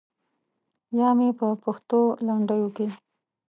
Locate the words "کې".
2.75-2.87